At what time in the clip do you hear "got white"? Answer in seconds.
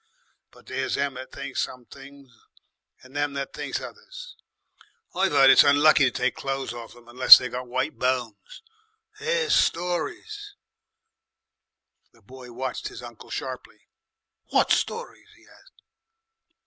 7.49-7.99